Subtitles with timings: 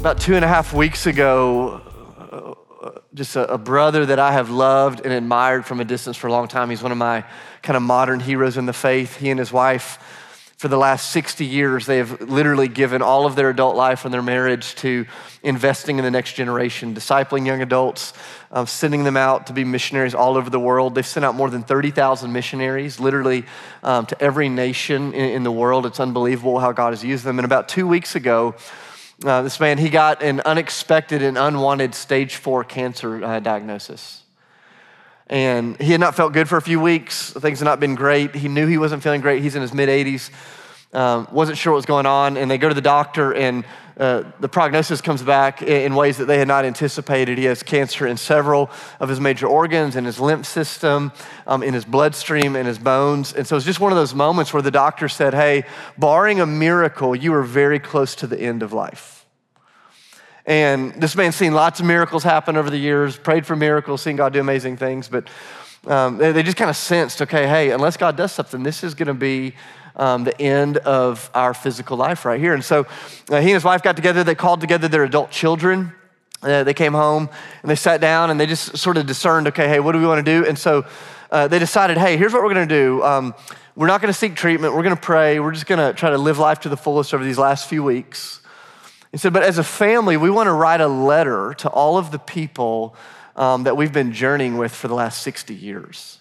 [0.00, 1.82] about two and a half weeks ago,
[2.82, 6.28] uh, just a, a, brother that I have loved and admired from a distance for
[6.28, 6.70] a long time.
[6.70, 7.22] He's one of my
[7.62, 9.18] kind of modern heroes in the faith.
[9.18, 9.98] He and his wife,
[10.56, 14.14] for the last 60 years, they have literally given all of their adult life and
[14.14, 15.04] their marriage to
[15.42, 18.14] investing in the next generation, discipling young adults,
[18.52, 20.94] um, sending them out to be missionaries all over the world.
[20.94, 23.44] They've sent out more than 30,000 missionaries, literally
[23.82, 25.84] um, to every nation in, in the world.
[25.84, 27.38] It's unbelievable how God has used them.
[27.38, 28.54] And about two weeks ago,
[29.24, 34.22] uh, this man, he got an unexpected and unwanted stage four cancer uh, diagnosis.
[35.26, 37.30] And he had not felt good for a few weeks.
[37.32, 38.34] Things had not been great.
[38.34, 39.42] He knew he wasn't feeling great.
[39.42, 40.30] He's in his mid 80s,
[40.92, 42.36] um, wasn't sure what was going on.
[42.36, 43.64] And they go to the doctor, and
[43.96, 47.38] uh, the prognosis comes back in ways that they had not anticipated.
[47.38, 51.12] He has cancer in several of his major organs, in his lymph system,
[51.46, 53.34] um, in his bloodstream, in his bones.
[53.34, 55.64] And so it's just one of those moments where the doctor said, Hey,
[55.98, 59.26] barring a miracle, you are very close to the end of life.
[60.46, 64.16] And this man's seen lots of miracles happen over the years, prayed for miracles, seen
[64.16, 65.28] God do amazing things, but
[65.86, 68.94] um, they, they just kind of sensed, okay, hey, unless God does something, this is
[68.94, 69.54] going to be
[69.96, 72.54] um, the end of our physical life right here.
[72.54, 72.86] And so
[73.28, 75.92] uh, he and his wife got together, they called together their adult children.
[76.42, 77.28] Uh, they came home
[77.62, 80.06] and they sat down and they just sort of discerned, okay, hey, what do we
[80.06, 80.46] want to do?
[80.46, 80.86] And so
[81.30, 83.02] uh, they decided, hey, here's what we're going to do.
[83.02, 83.34] Um,
[83.76, 84.74] we're not going to seek treatment.
[84.74, 85.38] We're going to pray.
[85.38, 87.84] We're just going to try to live life to the fullest over these last few
[87.84, 88.40] weeks.
[89.12, 92.10] He said, but as a family, we want to write a letter to all of
[92.10, 92.94] the people
[93.36, 96.19] um, that we've been journeying with for the last 60 years.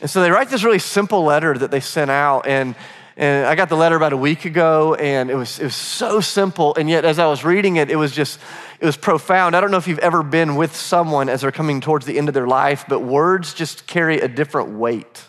[0.00, 2.46] And so they write this really simple letter that they sent out.
[2.46, 2.74] And,
[3.16, 6.20] and I got the letter about a week ago, and it was, it was so
[6.20, 6.74] simple.
[6.74, 8.40] And yet, as I was reading it, it was just,
[8.80, 9.54] it was profound.
[9.54, 12.28] I don't know if you've ever been with someone as they're coming towards the end
[12.28, 15.24] of their life, but words just carry a different weight.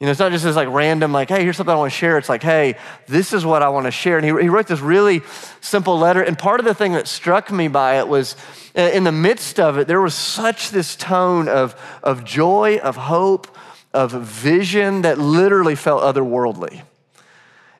[0.00, 1.98] You know, it's not just this like random, like, hey, here's something I want to
[1.98, 2.16] share.
[2.16, 4.16] It's like, hey, this is what I want to share.
[4.16, 5.20] And he, he wrote this really
[5.60, 6.22] simple letter.
[6.22, 8.34] And part of the thing that struck me by it was
[8.74, 12.96] uh, in the midst of it, there was such this tone of, of joy, of
[12.96, 13.54] hope,
[13.92, 16.80] of vision that literally felt otherworldly.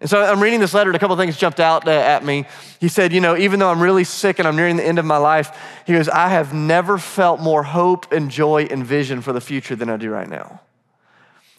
[0.02, 2.44] And so I'm reading this letter, and a couple things jumped out uh, at me.
[2.80, 5.06] He said, You know, even though I'm really sick and I'm nearing the end of
[5.06, 5.56] my life,
[5.86, 9.74] he goes, I have never felt more hope and joy and vision for the future
[9.74, 10.60] than I do right now.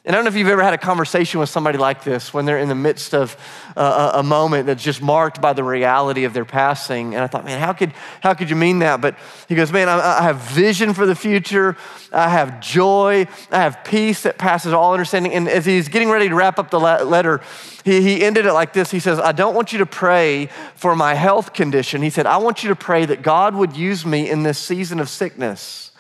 [0.04, 2.46] And I don't know if you've ever had a conversation with somebody like this when
[2.46, 3.38] they're in the midst of
[3.78, 7.14] uh, a moment that's just marked by the reality of their passing.
[7.14, 9.00] And I thought, man, how could, how could you mean that?
[9.00, 9.16] But
[9.48, 11.78] he goes, man, I, I have vision for the future.
[12.12, 13.28] I have joy.
[13.52, 15.34] I have peace that passes all understanding.
[15.34, 17.40] And as he's getting ready to wrap up the letter,
[17.86, 18.90] he, he ended it like this.
[18.90, 22.02] He says, I don't want you to pray for my health condition.
[22.02, 25.00] He said, I want you to pray that God would use me in this season
[25.00, 25.92] of sickness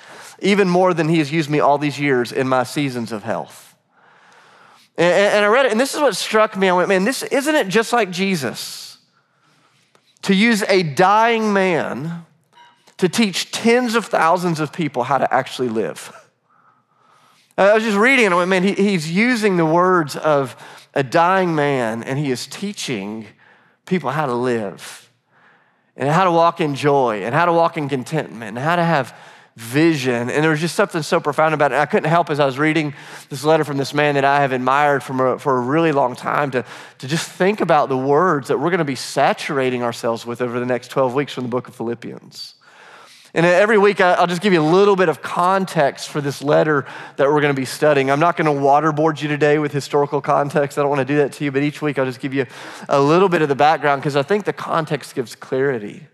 [0.42, 3.71] even more than he has used me all these years in my seasons of health.
[4.98, 6.70] And, and I read it, and this is what struck me.
[6.70, 8.98] I went, man, this isn't it just like Jesus
[10.24, 12.26] to use a dying man
[12.98, 16.16] to teach tens of thousands of people how to actually live.
[17.58, 20.56] I was just reading and I went, man, he, he's using the words of
[20.94, 23.26] a dying man and he is teaching
[23.86, 25.12] people how to live
[25.96, 28.84] and how to walk in joy and how to walk in contentment and how to
[28.84, 29.16] have
[29.62, 30.30] vision.
[30.30, 31.76] And there was just something so profound about it.
[31.76, 32.96] And I couldn't help as I was reading
[33.30, 36.16] this letter from this man that I have admired from a, for a really long
[36.16, 36.66] time to,
[36.98, 40.60] to just think about the words that we're going to be saturating ourselves with over
[40.60, 42.56] the next 12 weeks from the book of Philippians.
[43.34, 46.86] And every week, I'll just give you a little bit of context for this letter
[47.16, 48.12] that we're going to be studying.
[48.12, 50.78] I'm not going to waterboard you today with historical context.
[50.78, 52.46] I don't want to do that to you, but each week I'll just give you
[52.90, 56.08] a little bit of the background because I think the context gives clarity.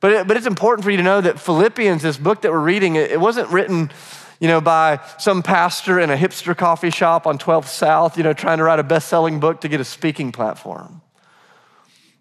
[0.00, 2.60] But, it, but it's important for you to know that Philippians, this book that we're
[2.60, 3.90] reading, it, it wasn't written
[4.40, 8.32] you know, by some pastor in a hipster coffee shop on 12th South, you know,
[8.32, 11.00] trying to write a best-selling book to get a speaking platform.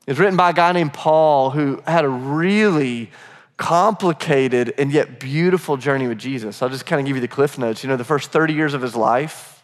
[0.07, 3.11] It's written by a guy named Paul who had a really
[3.57, 6.61] complicated and yet beautiful journey with Jesus.
[6.61, 7.83] I'll just kind of give you the cliff notes.
[7.83, 9.54] You know, the first 30 years of his life,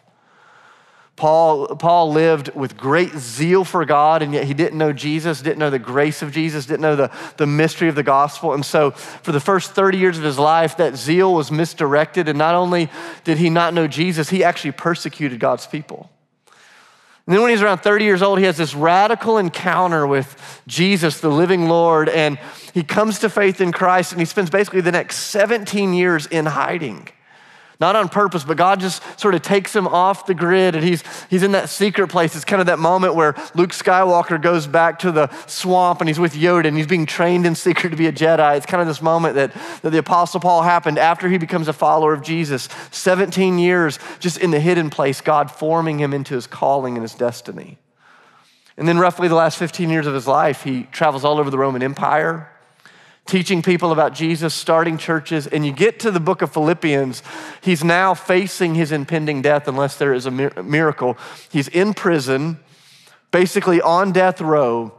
[1.16, 5.58] Paul, Paul lived with great zeal for God, and yet he didn't know Jesus, didn't
[5.58, 8.54] know the grace of Jesus, didn't know the, the mystery of the gospel.
[8.54, 12.28] And so, for the first 30 years of his life, that zeal was misdirected.
[12.28, 12.90] And not only
[13.24, 16.10] did he not know Jesus, he actually persecuted God's people.
[17.26, 21.20] And then, when he's around 30 years old, he has this radical encounter with Jesus,
[21.20, 22.38] the living Lord, and
[22.72, 26.46] he comes to faith in Christ, and he spends basically the next 17 years in
[26.46, 27.10] hiding
[27.82, 31.02] not on purpose, but God just sort of takes him off the grid and he's,
[31.28, 32.36] he's in that secret place.
[32.36, 36.20] It's kind of that moment where Luke Skywalker goes back to the swamp and he's
[36.20, 38.56] with Yoda and he's being trained in secret to be a Jedi.
[38.56, 39.52] It's kind of this moment that,
[39.82, 42.68] that the Apostle Paul happened after he becomes a follower of Jesus.
[42.92, 47.14] 17 years just in the hidden place, God forming him into his calling and his
[47.14, 47.78] destiny.
[48.76, 51.58] And then, roughly the last 15 years of his life, he travels all over the
[51.58, 52.48] Roman Empire,
[53.26, 55.46] teaching people about Jesus, starting churches.
[55.46, 57.22] And you get to the book of Philippians,
[57.62, 61.16] he's now facing his impending death unless there is a miracle.
[61.50, 62.58] He's in prison,
[63.30, 64.92] basically on death row,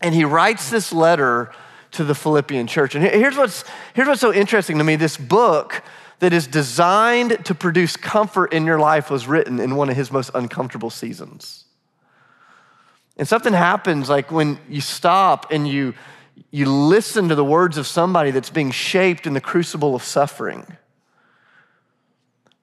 [0.00, 1.52] and he writes this letter
[1.92, 2.94] to the Philippian church.
[2.94, 5.82] And here's what's, here's what's so interesting to me this book
[6.20, 10.10] that is designed to produce comfort in your life was written in one of his
[10.10, 11.64] most uncomfortable seasons.
[13.16, 15.94] And something happens like when you stop and you,
[16.50, 20.66] you listen to the words of somebody that's being shaped in the crucible of suffering.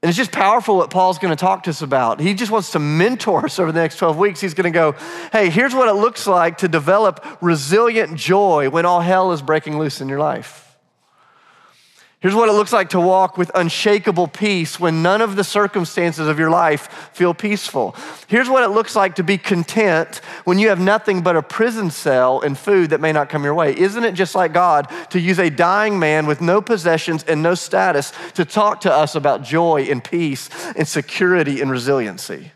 [0.01, 2.19] And it's just powerful what Paul's going to talk to us about.
[2.19, 4.39] He just wants to mentor us over the next 12 weeks.
[4.39, 4.91] He's going to go,
[5.31, 9.79] hey, here's what it looks like to develop resilient joy when all hell is breaking
[9.79, 10.64] loose in your life.
[12.25, 16.27] Here's what it looks like to walk with unshakable peace when none of the circumstances
[16.27, 17.95] of your life feel peaceful.
[18.27, 21.91] Here's what it looks like to be content when you have nothing but a prison
[21.91, 23.77] cell and food that may not come your way.
[23.77, 27.53] Isn't it just like God to use a dying man with no possessions and no
[27.53, 32.51] status to talk to us about joy and peace and security and resiliency?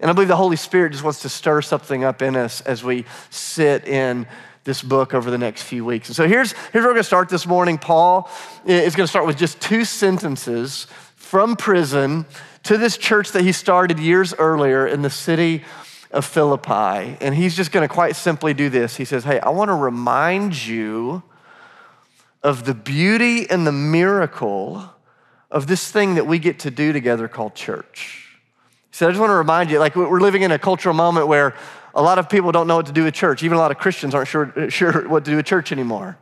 [0.00, 2.82] And I believe the Holy Spirit just wants to stir something up in us as
[2.82, 4.26] we sit in
[4.66, 6.08] this book over the next few weeks.
[6.08, 7.78] And so here's, here's where we're going to start this morning.
[7.78, 8.28] Paul
[8.66, 12.26] is going to start with just two sentences from prison
[12.64, 15.64] to this church that he started years earlier in the city
[16.10, 17.16] of Philippi.
[17.20, 18.96] And he's just going to quite simply do this.
[18.96, 21.22] He says, Hey, I want to remind you
[22.42, 24.90] of the beauty and the miracle
[25.50, 28.36] of this thing that we get to do together called church.
[28.90, 31.28] He said, I just want to remind you, like we're living in a cultural moment
[31.28, 31.54] where
[31.96, 33.42] a lot of people don't know what to do with church.
[33.42, 36.18] Even a lot of Christians aren't sure, uh, sure what to do with church anymore.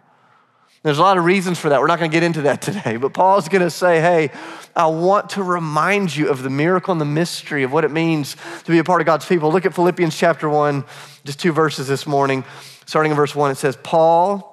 [0.84, 1.80] There's a lot of reasons for that.
[1.80, 2.96] We're not going to get into that today.
[2.96, 4.30] But Paul's going to say, hey,
[4.76, 8.36] I want to remind you of the miracle and the mystery of what it means
[8.64, 9.50] to be a part of God's people.
[9.50, 10.84] Look at Philippians chapter 1,
[11.24, 12.44] just two verses this morning.
[12.86, 14.50] Starting in verse 1, it says, Paul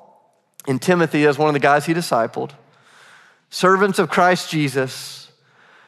[0.68, 2.52] and Timothy, as one of the guys he discipled,
[3.50, 5.32] servants of Christ Jesus,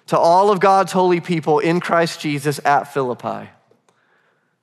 [0.07, 3.49] to all of God's holy people in Christ Jesus at Philippi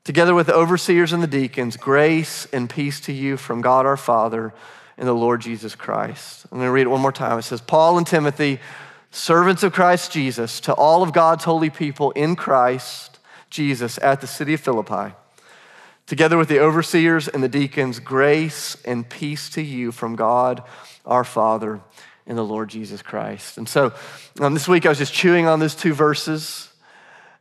[0.04, 3.96] together with the overseers and the deacons, grace and peace to you from God our
[3.96, 4.54] Father
[4.96, 6.46] and the Lord Jesus Christ.
[6.50, 7.38] I'm going to read it one more time.
[7.38, 8.60] It says, Paul and Timothy,
[9.10, 13.18] servants of Christ Jesus, to all of God's holy people in Christ
[13.48, 15.14] Jesus at the city of Philippi,
[16.06, 20.62] together with the overseers and the deacons, grace and peace to you from God
[21.04, 21.80] our Father
[22.26, 23.58] and the Lord Jesus Christ.
[23.58, 23.92] And so
[24.38, 26.69] um, this week I was just chewing on those two verses.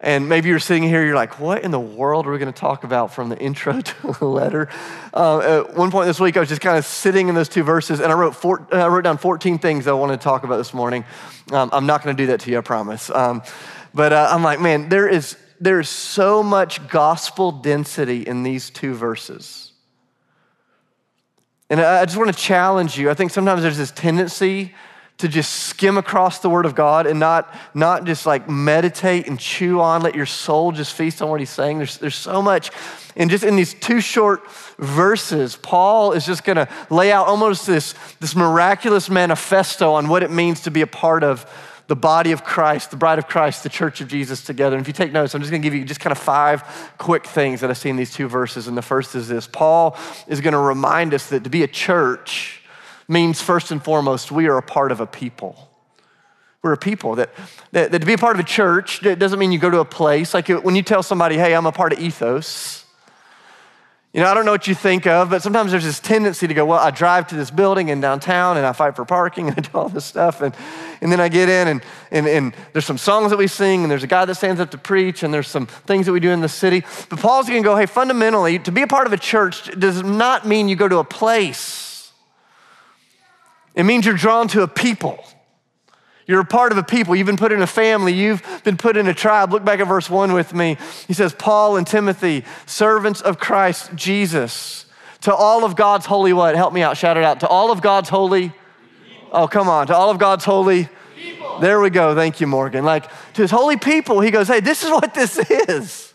[0.02, 2.58] And maybe you're sitting here, you're like, what in the world are we going to
[2.58, 4.70] talk about from the intro to the letter?
[5.14, 7.64] Uh, at one point this week, I was just kind of sitting in those two
[7.64, 10.56] verses, and I wrote, four, I wrote down 14 things I wanted to talk about
[10.56, 11.04] this morning.
[11.52, 13.10] Um, I'm not going to do that to you, I promise.
[13.10, 13.42] Um,
[13.94, 18.70] but uh, I'm like, man, there is, there is so much gospel density in these
[18.70, 19.74] two verses.
[21.70, 23.10] And I just want to challenge you.
[23.10, 24.74] I think sometimes there's this tendency
[25.20, 29.38] to just skim across the word of God and not, not just like meditate and
[29.38, 31.78] chew on, let your soul just feast on what he's saying.
[31.78, 32.72] There's, there's so much.
[33.18, 37.96] And just in these two short verses, Paul is just gonna lay out almost this,
[38.22, 41.46] this miraculous manifesto on what it means to be a part of
[41.88, 44.78] the body of Christ, the bride of Christ, the church of Jesus together.
[44.78, 46.64] And if you take notes, I'm just gonna give you just kind of five
[46.98, 48.70] quick things that I see in these two verses.
[48.70, 52.59] And the first is this Paul is gonna remind us that to be a church,
[53.10, 55.70] means first and foremost, we are a part of a people.
[56.62, 57.30] We're a people that,
[57.72, 59.86] that, that to be a part of a church doesn't mean you go to a
[59.86, 60.34] place.
[60.34, 62.86] Like when you tell somebody, hey, I'm a part of ethos,
[64.12, 66.54] you know, I don't know what you think of, but sometimes there's this tendency to
[66.56, 69.58] go, well, I drive to this building in downtown and I fight for parking and
[69.58, 70.42] I do all this stuff.
[70.42, 70.56] And,
[71.00, 73.92] and then I get in and, and, and there's some songs that we sing and
[73.92, 76.32] there's a guy that stands up to preach and there's some things that we do
[76.32, 76.84] in the city.
[77.08, 80.48] But Paul's gonna go, hey, fundamentally, to be a part of a church does not
[80.48, 81.89] mean you go to a place.
[83.80, 85.24] It means you're drawn to a people.
[86.28, 87.16] You're a part of a people.
[87.16, 88.12] You've been put in a family.
[88.12, 89.54] You've been put in a tribe.
[89.54, 90.76] Look back at verse one with me.
[91.08, 94.86] He says, Paul and Timothy, servants of Christ Jesus,
[95.22, 96.58] to all of God's holy what?
[96.58, 97.40] Help me out, shout it out.
[97.40, 98.52] To all of God's holy.
[99.32, 99.88] Oh, come on.
[99.88, 100.90] To all of God's holy.
[101.16, 101.60] People.
[101.60, 102.14] There we go.
[102.16, 102.84] Thank you, Morgan.
[102.84, 105.38] Like to his holy people, he goes, hey, this is what this
[105.70, 106.09] is.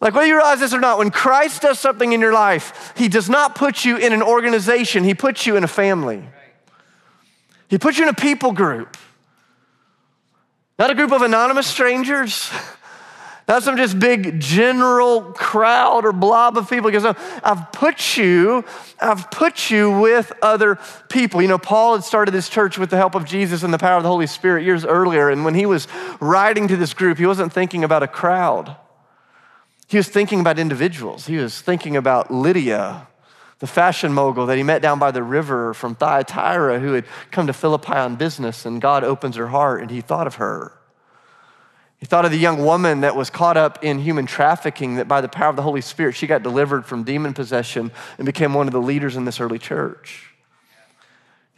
[0.00, 3.08] Like, whether you realize this or not, when Christ does something in your life, He
[3.08, 6.24] does not put you in an organization, He puts you in a family.
[7.68, 8.96] He puts you in a people group.
[10.78, 12.50] Not a group of anonymous strangers,
[13.48, 16.90] not some just big general crowd or blob of people.
[16.90, 17.14] Because
[17.44, 18.64] I've put you,
[19.00, 20.78] I've put you with other
[21.10, 21.42] people.
[21.42, 23.98] You know, Paul had started this church with the help of Jesus and the power
[23.98, 25.28] of the Holy Spirit years earlier.
[25.28, 25.86] And when he was
[26.20, 28.74] writing to this group, he wasn't thinking about a crowd.
[29.90, 31.26] He was thinking about individuals.
[31.26, 33.08] He was thinking about Lydia,
[33.58, 37.48] the fashion mogul that he met down by the river from Thyatira who had come
[37.48, 40.72] to Philippi on business, and God opens her heart and he thought of her.
[41.98, 45.20] He thought of the young woman that was caught up in human trafficking, that by
[45.20, 48.68] the power of the Holy Spirit, she got delivered from demon possession and became one
[48.68, 50.29] of the leaders in this early church.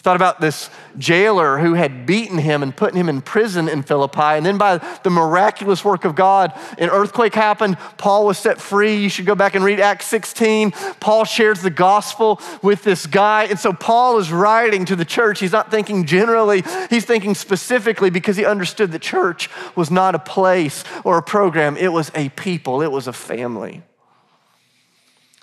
[0.02, 0.68] Thought about this
[0.98, 4.20] jailer who had beaten him and put him in prison in Philippi.
[4.20, 7.78] And then, by the miraculous work of God, an earthquake happened.
[7.98, 8.96] Paul was set free.
[8.96, 10.72] You should go back and read Acts 16.
[10.98, 13.44] Paul shares the gospel with this guy.
[13.44, 15.38] And so, Paul is writing to the church.
[15.38, 20.18] He's not thinking generally, he's thinking specifically because he understood the church was not a
[20.18, 23.82] place or a program, it was a people, it was a family.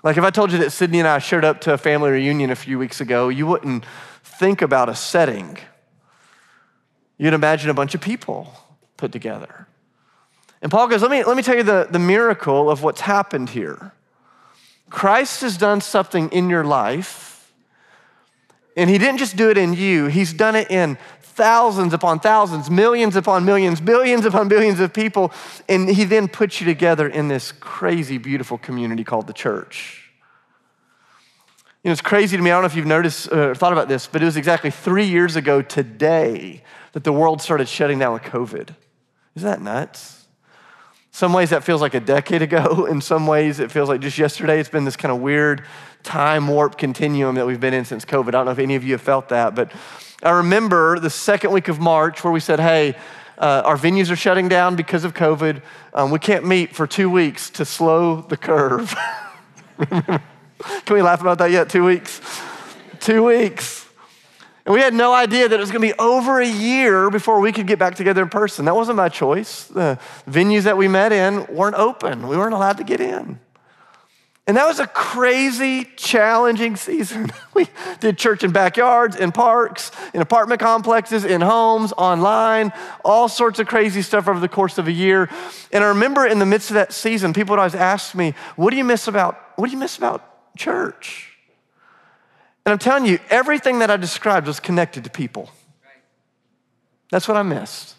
[0.04, 2.52] Like if I told you that Sydney and I showed up to a family reunion
[2.52, 3.84] a few weeks ago, you wouldn't
[4.40, 5.58] think about a setting,
[7.18, 8.54] you'd imagine a bunch of people
[8.96, 9.68] put together.
[10.62, 13.50] And Paul goes, Let me, let me tell you the, the miracle of what's happened
[13.50, 13.92] here.
[14.90, 17.54] Christ has done something in your life,
[18.78, 22.70] and he didn't just do it in you, he's done it in thousands upon thousands,
[22.70, 25.34] millions upon millions, billions upon billions of people,
[25.68, 29.99] and he then puts you together in this crazy, beautiful community called the church.
[31.84, 32.52] You know, it's crazy to me.
[32.52, 34.70] I don't know if you've noticed or uh, thought about this, but it was exactly
[34.70, 38.76] three years ago today that the world started shutting down with COVID.
[39.36, 40.26] Isn't that nuts?
[41.12, 42.86] Some ways that feels like a decade ago.
[42.90, 44.60] In some ways, it feels like just yesterday.
[44.60, 45.64] It's been this kind of weird
[46.04, 48.30] time warp continuum that we've been in since COVID.
[48.30, 49.72] I don't know if any of you have felt that, but
[50.24, 52.96] I remember the second week of March where we said, hey,
[53.38, 55.62] uh, our venues are shutting down because of COVID.
[55.94, 58.94] Um, we can't meet for two weeks to slow the curve.
[60.86, 61.70] Can we laugh about that yet?
[61.70, 62.22] Two weeks?
[63.00, 63.88] Two weeks.
[64.66, 67.40] And we had no idea that it was going to be over a year before
[67.40, 68.66] we could get back together in person.
[68.66, 69.64] That wasn't my choice.
[69.64, 69.98] The
[70.30, 73.40] venues that we met in weren't open, we weren't allowed to get in.
[74.46, 77.32] And that was a crazy, challenging season.
[77.56, 77.68] We
[78.00, 82.72] did church in backyards, in parks, in apartment complexes, in homes, online,
[83.04, 85.30] all sorts of crazy stuff over the course of a year.
[85.74, 88.70] And I remember in the midst of that season, people would always ask me, What
[88.70, 90.29] do you miss about, what do you miss about
[90.60, 91.30] church.
[92.66, 95.50] And I'm telling you, everything that I described was connected to people.
[97.10, 97.96] That's what I missed.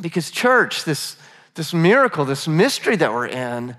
[0.00, 1.16] Because church, this,
[1.54, 3.76] this miracle, this mystery that we're in,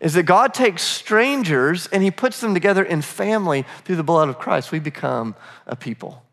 [0.00, 4.30] is that God takes strangers and he puts them together in family through the blood
[4.30, 4.72] of Christ.
[4.72, 6.24] We become a people.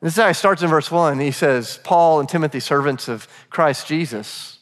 [0.00, 1.18] This is how he starts in verse one.
[1.18, 4.57] He says, Paul and Timothy, servants of Christ Jesus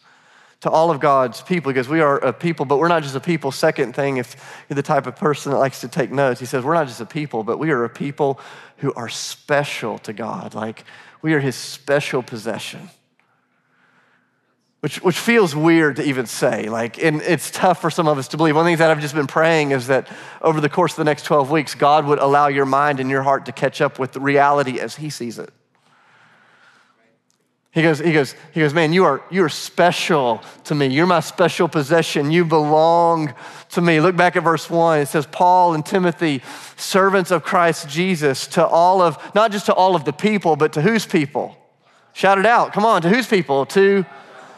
[0.60, 3.20] to all of God's people because we are a people, but we're not just a
[3.20, 3.52] people.
[3.52, 4.36] Second thing, if
[4.68, 7.00] you're the type of person that likes to take notes, he says, we're not just
[7.00, 8.40] a people, but we are a people
[8.78, 10.54] who are special to God.
[10.54, 10.84] Like
[11.22, 12.88] we are his special possession.
[14.80, 16.68] Which, which feels weird to even say.
[16.68, 18.54] Like, and it's tough for some of us to believe.
[18.54, 20.08] One of the things that I've just been praying is that
[20.40, 23.22] over the course of the next 12 weeks, God would allow your mind and your
[23.22, 25.52] heart to catch up with the reality as he sees it.
[27.76, 30.86] He goes, he goes, he goes, man, you are, you are special to me.
[30.86, 32.30] You're my special possession.
[32.30, 33.34] You belong
[33.72, 34.00] to me.
[34.00, 35.00] Look back at verse one.
[35.00, 36.40] It says, Paul and Timothy,
[36.78, 40.72] servants of Christ Jesus, to all of, not just to all of the people, but
[40.72, 41.54] to whose people?
[42.14, 42.72] Shout it out.
[42.72, 43.66] Come on, to whose people?
[43.66, 44.06] To,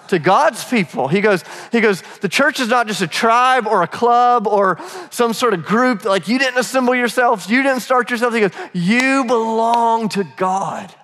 [0.06, 1.08] to God's people.
[1.08, 4.78] He goes, he goes, the church is not just a tribe or a club or
[5.10, 6.04] some sort of group.
[6.04, 8.32] Like you didn't assemble yourselves, you didn't start yourself.
[8.32, 10.94] He goes, you belong to God.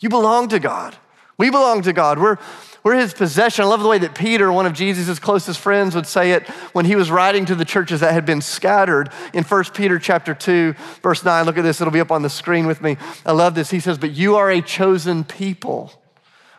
[0.00, 0.96] You belong to God.
[1.38, 2.18] We belong to God.
[2.18, 2.36] We're,
[2.82, 3.64] we're his possession.
[3.64, 6.84] I love the way that Peter, one of Jesus' closest friends, would say it when
[6.84, 10.74] he was writing to the churches that had been scattered in 1 Peter chapter 2,
[11.00, 11.46] verse 9.
[11.46, 12.96] Look at this, it'll be up on the screen with me.
[13.24, 13.70] I love this.
[13.70, 15.92] He says, But you are a chosen people,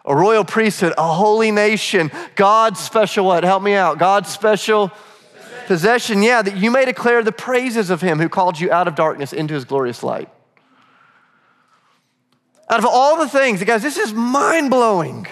[0.05, 3.43] a royal priesthood, a holy nation, God's special what?
[3.43, 3.99] Help me out.
[3.99, 5.65] God's special possession.
[5.67, 6.23] possession.
[6.23, 9.33] Yeah, that you may declare the praises of him who called you out of darkness
[9.33, 10.29] into his glorious light.
[12.69, 15.25] Out of all the things, guys, this is mind blowing.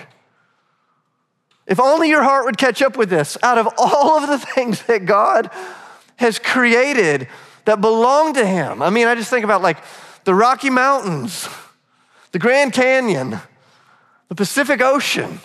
[1.68, 3.38] If only your heart would catch up with this.
[3.44, 5.52] Out of all of the things that God
[6.16, 7.28] has created
[7.66, 9.78] that belong to Him, I mean, I just think about like
[10.24, 11.48] the Rocky Mountains,
[12.32, 13.40] the Grand Canyon,
[14.30, 15.40] the Pacific Ocean,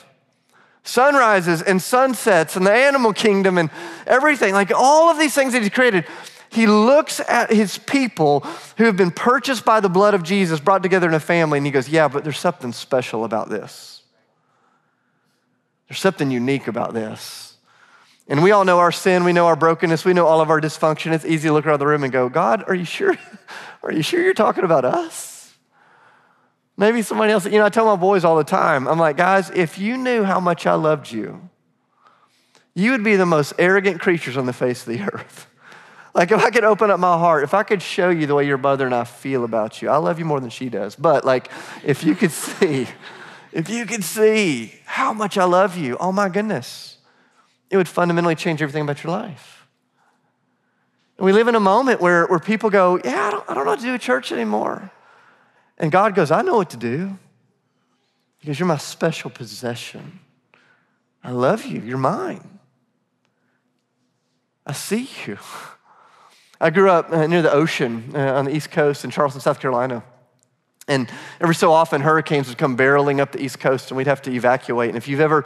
[0.85, 3.71] sunrises and sunsets, and the animal kingdom, and
[4.07, 4.55] everything.
[4.55, 6.07] Like all of these things that He's created,
[6.53, 8.41] he looks at his people
[8.77, 11.67] who have been purchased by the blood of Jesus, brought together in a family, and
[11.67, 14.03] he goes, Yeah, but there's something special about this.
[15.89, 17.57] There's something unique about this.
[18.29, 20.61] And we all know our sin, we know our brokenness, we know all of our
[20.61, 21.13] dysfunction.
[21.13, 23.17] It's easy to look around the room and go, God, are you sure?
[23.83, 25.53] Are you sure you're talking about us?
[26.77, 27.45] Maybe somebody else.
[27.47, 30.23] You know, I tell my boys all the time, I'm like, guys, if you knew
[30.23, 31.51] how much I loved you,
[32.75, 35.49] you would be the most arrogant creatures on the face of the earth.
[36.15, 38.47] Like, if I could open up my heart, if I could show you the way
[38.47, 40.95] your mother and I feel about you, I love you more than she does.
[40.95, 41.51] But, like,
[41.85, 42.87] if you could see,
[43.51, 46.99] if you could see how much I love you, oh my goodness,
[47.71, 49.67] it would fundamentally change everything about your life.
[51.17, 53.65] And we live in a moment where, where people go, Yeah, I don't, I don't
[53.65, 54.91] know what to do church anymore.
[55.79, 57.19] And God goes, I know what to do
[58.41, 60.21] because you're my special possession.
[61.25, 62.59] I love you, you're mine.
[64.67, 65.39] I see you.
[66.63, 69.59] I grew up uh, near the ocean uh, on the East Coast in Charleston, South
[69.59, 70.05] Carolina.
[70.87, 74.23] And every so often, hurricanes would come barreling up the East Coast, and we'd have
[74.23, 74.89] to evacuate.
[74.89, 75.45] And if you've ever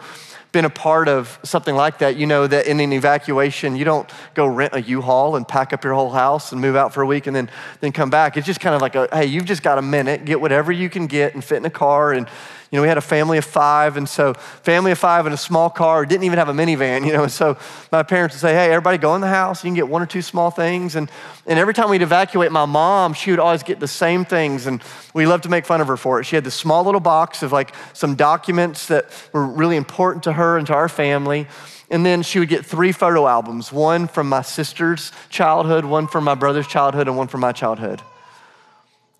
[0.53, 4.11] been a part of something like that, you know that in an evacuation, you don't
[4.35, 7.07] go rent a U-Haul and pack up your whole house and move out for a
[7.07, 8.37] week and then, then come back.
[8.37, 10.91] It's just kind of like a, hey, you've just got a minute, get whatever you
[10.91, 12.29] can get and fit in a car and
[12.71, 15.37] you know, we had a family of five, and so family of five in a
[15.37, 17.23] small car, didn't even have a minivan, you know.
[17.23, 17.57] And so
[17.93, 20.07] my parents would say, hey, everybody go in the house, you can get one or
[20.07, 20.97] two small things.
[20.97, 21.11] And,
[21.47, 24.83] and every time we'd evacuate, my mom, she would always get the same things, and
[25.15, 26.25] we loved to make fun of her for it.
[26.25, 30.33] She had this small little box of like some documents that were really important to
[30.33, 31.47] her and to our family.
[31.89, 36.25] And then she would get three photo albums one from my sister's childhood, one from
[36.25, 38.03] my brother's childhood, and one from my childhood.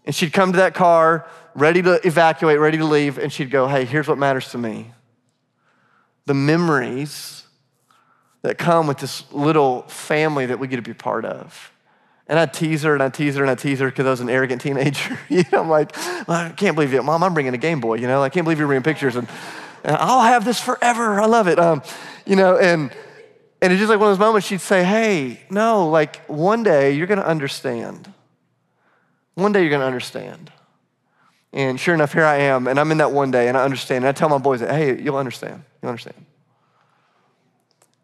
[0.07, 3.67] And she'd come to that car, ready to evacuate, ready to leave, and she'd go,
[3.67, 4.93] Hey, here's what matters to me
[6.27, 7.45] the memories
[8.43, 11.73] that come with this little family that we get to be part of.
[12.29, 14.21] And I'd tease her and I'd tease her and I'd tease her because I was
[14.21, 15.19] an arrogant teenager.
[15.29, 15.97] you know, I'm like,
[16.29, 17.03] I can't believe it.
[17.03, 17.95] Mom, I'm bringing a Game Boy.
[17.97, 19.15] You know, I can't believe you're bringing pictures.
[19.15, 19.29] And,
[19.85, 21.21] and I'll have this forever.
[21.21, 21.59] I love it.
[21.59, 21.83] Um,
[22.25, 22.91] you know, and,
[23.63, 26.93] and it's just like one of those moments she'd say, hey, no, like one day
[26.93, 28.13] you're going to understand.
[29.37, 30.51] One day you're going to understand.
[31.53, 34.05] And sure enough, here I am, and I'm in that one day, and I understand.
[34.05, 35.63] And I tell my boys, hey, you'll understand.
[35.81, 36.27] You'll understand.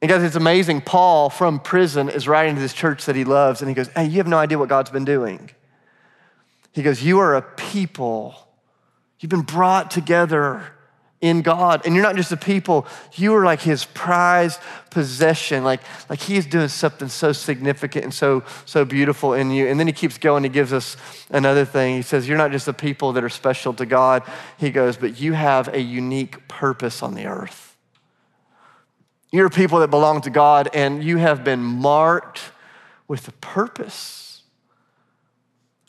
[0.03, 0.81] And guys, it's amazing.
[0.81, 4.07] Paul from prison is writing to this church that he loves, and he goes, Hey,
[4.07, 5.51] you have no idea what God's been doing.
[6.73, 8.35] He goes, You are a people.
[9.21, 10.65] You've been brought together
[11.23, 11.87] in God.
[11.87, 15.65] And you're not just a people, you are like his prized possession.
[15.65, 15.81] Like,
[16.11, 19.69] like he's doing something so significant and so, so beautiful in you.
[19.69, 20.97] And then he keeps going, he gives us
[21.31, 21.97] another thing.
[21.97, 24.25] He says, You're not just a people that are special to God.
[24.59, 27.77] He goes, But you have a unique purpose on the earth.
[29.31, 32.43] You're people that belong to God, and you have been marked
[33.09, 34.32] with a purpose.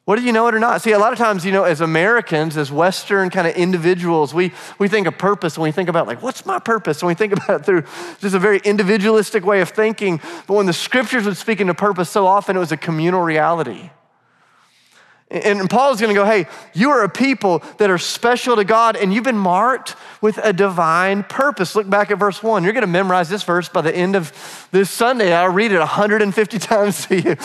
[0.06, 0.82] Whether you know it or not.
[0.82, 4.52] See, a lot of times, you know, as Americans, as Western kind of individuals, we,
[4.78, 7.02] we think of purpose and we think about, like, what's my purpose?
[7.02, 7.84] And we think about it through
[8.20, 10.20] just a very individualistic way of thinking.
[10.46, 13.92] But when the scriptures would speak into purpose, so often it was a communal reality.
[15.34, 18.64] And Paul is going to go, hey, you are a people that are special to
[18.64, 21.76] God and you've been marked with a divine purpose.
[21.76, 22.64] Look back at verse one.
[22.64, 25.34] You're going to memorize this verse by the end of this Sunday.
[25.34, 27.36] I'll read it 150 times to you.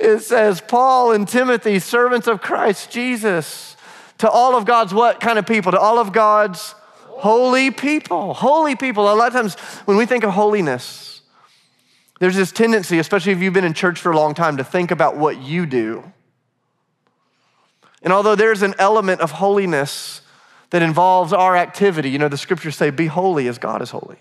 [0.00, 3.76] It says, Paul and Timothy, servants of Christ Jesus,
[4.18, 5.70] to all of God's what kind of people?
[5.72, 6.74] To all of God's
[7.08, 8.32] holy people.
[8.32, 9.12] Holy people.
[9.12, 9.54] A lot of times
[9.84, 11.20] when we think of holiness,
[12.20, 14.90] there's this tendency, especially if you've been in church for a long time, to think
[14.90, 16.10] about what you do
[18.04, 20.20] and although there's an element of holiness
[20.70, 24.18] that involves our activity, you know, the scriptures say, be holy as God is holy.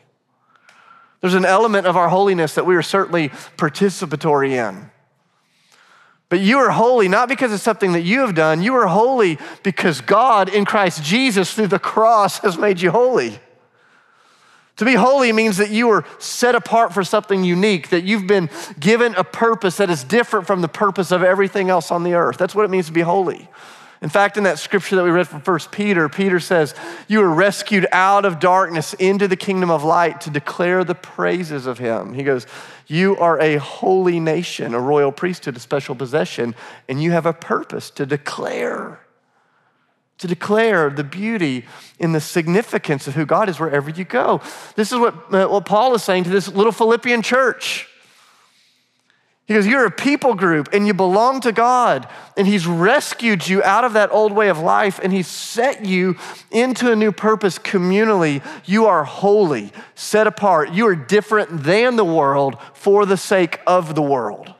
[1.19, 4.89] There's an element of our holiness that we are certainly participatory in.
[6.29, 8.63] But you are holy not because of something that you have done.
[8.63, 13.39] You are holy because God in Christ Jesus through the cross has made you holy.
[14.77, 18.49] To be holy means that you are set apart for something unique, that you've been
[18.79, 22.37] given a purpose that is different from the purpose of everything else on the earth.
[22.37, 23.49] That's what it means to be holy.
[24.01, 26.75] In fact, in that scripture that we read from 1 Peter, Peter says,
[27.07, 31.67] You were rescued out of darkness into the kingdom of light to declare the praises
[31.67, 32.13] of him.
[32.13, 32.45] He goes,
[32.87, 36.53] You are a holy nation, a royal priesthood, a special possession,
[36.89, 38.99] and you have a purpose to declare
[40.19, 41.65] to declare the beauty
[41.99, 44.41] and the significance of who God is wherever you go.
[44.75, 47.87] This is what, uh, what Paul is saying to this little Philippian church.
[49.45, 52.07] He goes, You're a people group and you belong to God.
[52.37, 56.15] And He's rescued you out of that old way of life and He's set you
[56.51, 58.43] into a new purpose communally.
[58.65, 60.71] You are holy, set apart.
[60.71, 64.53] You are different than the world for the sake of the world.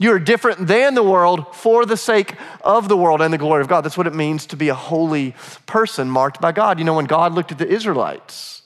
[0.00, 3.62] You are different than the world for the sake of the world and the glory
[3.62, 3.80] of God.
[3.80, 5.34] That's what it means to be a holy
[5.66, 6.78] person marked by God.
[6.78, 8.62] You know, when God looked at the Israelites,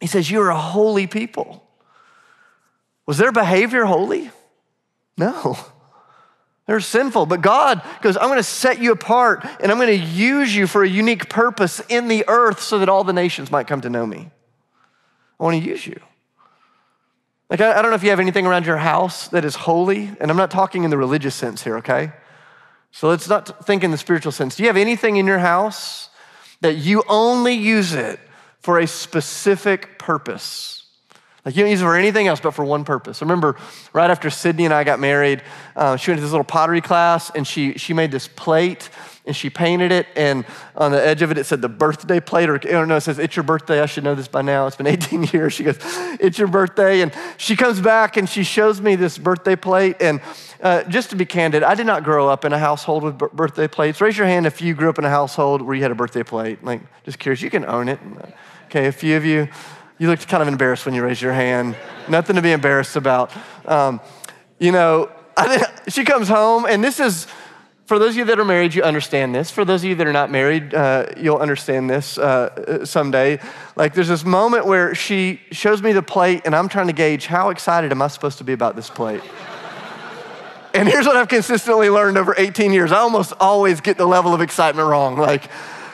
[0.00, 1.64] He says, You're a holy people.
[3.06, 4.30] Was their behavior holy?
[5.16, 5.56] No.
[6.66, 10.06] They're sinful, but God goes, I'm going to set you apart and I'm going to
[10.06, 13.66] use you for a unique purpose in the earth so that all the nations might
[13.66, 14.30] come to know me.
[15.40, 15.98] I want to use you.
[17.50, 20.10] Like, I, I don't know if you have anything around your house that is holy,
[20.20, 22.12] and I'm not talking in the religious sense here, okay?
[22.90, 24.56] So let's not think in the spiritual sense.
[24.56, 26.10] Do you have anything in your house
[26.60, 28.18] that you only use it
[28.60, 30.78] for a specific purpose?
[31.44, 33.22] Like you don't use it for anything else but for one purpose.
[33.22, 33.56] I remember
[33.92, 35.42] right after Sydney and I got married,
[35.76, 38.90] uh, she went to this little pottery class and she, she made this plate
[39.28, 40.06] and she painted it.
[40.16, 40.44] And
[40.76, 43.18] on the edge of it, it said the birthday plate, or don't know, it says,
[43.18, 43.80] It's your birthday.
[43.80, 44.66] I should know this by now.
[44.66, 45.52] It's been 18 years.
[45.52, 45.78] She goes,
[46.18, 47.02] It's your birthday.
[47.02, 49.96] And she comes back and she shows me this birthday plate.
[50.00, 50.20] And
[50.60, 53.68] uh, just to be candid, I did not grow up in a household with birthday
[53.68, 54.00] plates.
[54.00, 56.24] Raise your hand if you grew up in a household where you had a birthday
[56.24, 56.64] plate.
[56.64, 58.00] Like, just curious, you can own it.
[58.66, 59.48] Okay, a few of you,
[59.98, 61.76] you looked kind of embarrassed when you raised your hand.
[62.08, 63.30] Nothing to be embarrassed about.
[63.66, 64.00] Um,
[64.58, 65.10] you know,
[65.88, 67.26] she comes home, and this is,
[67.88, 69.50] for those of you that are married, you understand this.
[69.50, 73.40] For those of you that are not married, uh, you'll understand this uh, someday.
[73.76, 77.24] Like, there's this moment where she shows me the plate, and I'm trying to gauge
[77.24, 79.22] how excited am I supposed to be about this plate?
[80.74, 84.34] and here's what I've consistently learned over 18 years I almost always get the level
[84.34, 85.16] of excitement wrong.
[85.16, 85.50] Like,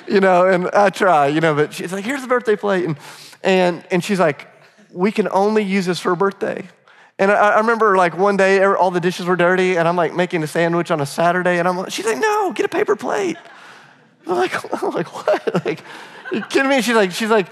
[0.09, 2.87] you know, and I try, you know, but she's like, here's the birthday plate.
[2.87, 2.97] And
[3.45, 4.49] and, and she's like,
[4.91, 6.67] we can only use this for a birthday.
[7.19, 10.15] And I, I, remember like one day all the dishes were dirty and I'm like
[10.15, 12.97] making a sandwich on a Saturday and I'm like, she's like, no, get a paper
[12.97, 13.37] plate.
[14.27, 15.65] I'm like, I'm like what?
[15.65, 15.81] Like,
[16.33, 16.83] you kidding me?
[16.83, 17.49] She's like, she's like,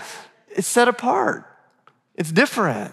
[0.49, 1.47] it's set apart.
[2.17, 2.93] It's different.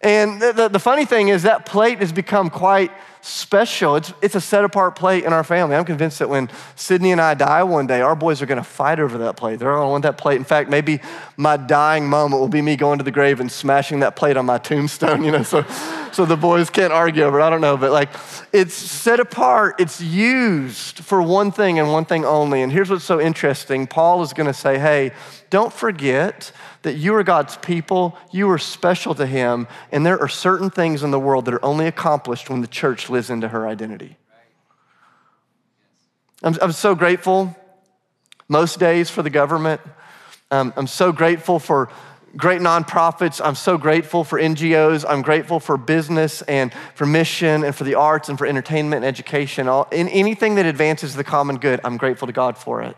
[0.00, 2.90] And the, the, the funny thing is that plate has become quite
[3.22, 3.94] special.
[3.94, 5.76] It's, it's a set apart plate in our family.
[5.76, 8.64] I'm convinced that when Sydney and I die one day, our boys are going to
[8.64, 9.60] fight over that plate.
[9.60, 10.36] They're going to want that plate.
[10.36, 11.00] In fact, maybe
[11.36, 14.44] my dying moment will be me going to the grave and smashing that plate on
[14.44, 15.64] my tombstone, you know, so,
[16.10, 17.44] so the boys can't argue over it.
[17.44, 18.10] I don't know, but like
[18.52, 22.62] it's set apart, it's used for one thing and one thing only.
[22.62, 25.12] And here's what's so interesting Paul is going to say, hey,
[25.48, 26.50] don't forget
[26.82, 31.02] that you are God's people, you are special to Him, and there are certain things
[31.02, 34.16] in the world that are only accomplished when the church lives into her identity.
[36.42, 37.56] I'm, I'm so grateful
[38.48, 39.80] most days for the government.
[40.50, 41.88] Um, I'm so grateful for
[42.36, 43.40] great nonprofits.
[43.42, 45.04] I'm so grateful for NGOs.
[45.08, 49.06] I'm grateful for business and for mission and for the arts and for entertainment and
[49.06, 49.68] education.
[49.68, 52.96] All, in anything that advances the common good, I'm grateful to God for it.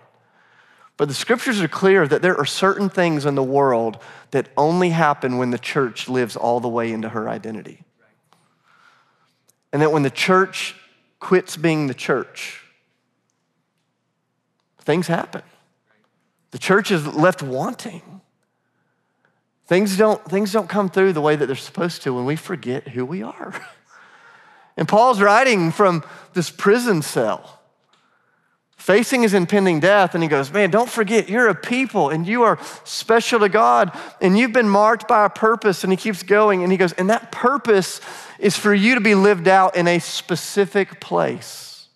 [0.97, 3.99] But the scriptures are clear that there are certain things in the world
[4.31, 7.83] that only happen when the church lives all the way into her identity.
[9.73, 10.77] And that when the church
[11.19, 12.63] quits being the church,
[14.79, 15.43] things happen.
[16.53, 18.21] The church is left wanting.
[19.67, 22.89] Things don't, things don't come through the way that they're supposed to when we forget
[22.89, 23.55] who we are.
[24.77, 26.03] And Paul's writing from
[26.33, 27.61] this prison cell
[28.85, 32.43] facing his impending death, and he goes, Man, don't forget, you're a people and you
[32.43, 35.85] are special to God, and you've been marked by a purpose.
[35.85, 38.03] And he keeps going, and he goes, And that purpose
[38.39, 41.89] is for you to be lived out in a specific place.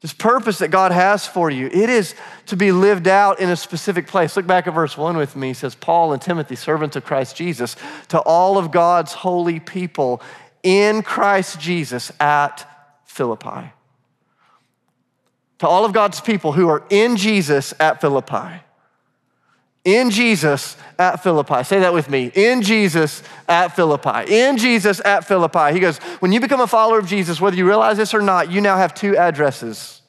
[0.00, 3.56] This purpose that God has for you, it is to be lived out in a
[3.56, 4.36] specific place.
[4.36, 5.48] Look back at verse 1 with me.
[5.48, 7.76] He says, Paul and Timothy, servants of Christ Jesus,
[8.08, 10.20] to all of God's holy people
[10.64, 12.68] in Christ Jesus at
[13.04, 13.73] Philippi
[15.58, 18.60] to all of God's people who are in Jesus at Philippi.
[19.84, 21.62] In Jesus at Philippi.
[21.62, 22.32] Say that with me.
[22.34, 24.24] In Jesus at Philippi.
[24.28, 25.72] In Jesus at Philippi.
[25.72, 28.50] He goes, when you become a follower of Jesus, whether you realize this or not,
[28.50, 30.00] you now have two addresses.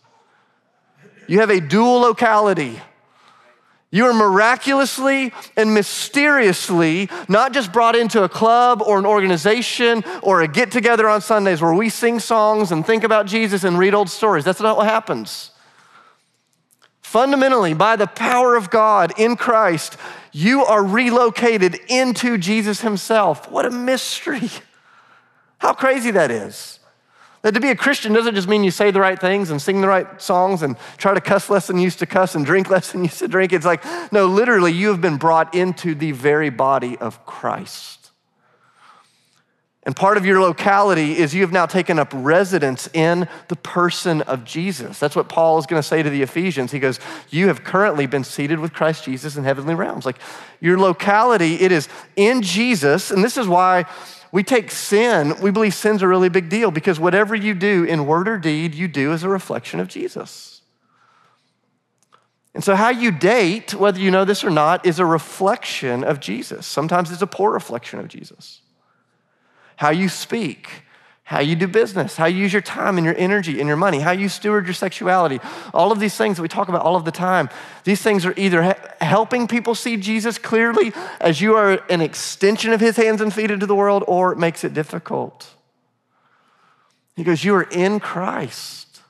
[1.28, 2.80] You have a dual locality.
[3.96, 10.42] You are miraculously and mysteriously not just brought into a club or an organization or
[10.42, 13.94] a get together on Sundays where we sing songs and think about Jesus and read
[13.94, 14.44] old stories.
[14.44, 15.52] That's not what happens.
[17.04, 19.96] Fundamentally, by the power of God in Christ,
[20.34, 23.50] you are relocated into Jesus Himself.
[23.50, 24.50] What a mystery!
[25.60, 26.82] How crazy that is.
[27.46, 29.80] That to be a Christian doesn't just mean you say the right things and sing
[29.80, 32.70] the right songs and try to cuss less than you used to cuss and drink
[32.72, 33.54] less than you used to drink.
[33.54, 38.10] It's like, no, literally, you have been brought into the very body of Christ.
[39.84, 44.24] And part of your locality is you have now taken up residence in the person
[44.24, 44.98] of Jesus.
[44.98, 46.72] That's what Paul is going to say to the Ephesians.
[46.72, 50.04] He goes, You have currently been seated with Christ Jesus in heavenly realms.
[50.04, 50.18] Like
[50.60, 53.12] your locality, it is in Jesus.
[53.12, 53.86] And this is why
[54.36, 58.06] we take sin, we believe sin's a really big deal because whatever you do in
[58.06, 60.60] word or deed, you do as a reflection of Jesus.
[62.54, 66.20] And so, how you date, whether you know this or not, is a reflection of
[66.20, 66.68] Jesus.
[66.68, 68.60] Sometimes it's a poor reflection of Jesus.
[69.78, 70.84] How you speak,
[71.26, 74.00] how you do business, how you use your time and your energy and your money,
[74.00, 75.40] how you steward your sexuality.
[75.74, 77.50] All of these things that we talk about all of the time,
[77.84, 82.80] these things are either helping people see Jesus clearly as you are an extension of
[82.80, 85.52] his hands and feet into the world, or it makes it difficult.
[87.16, 89.02] He goes, You are in Christ.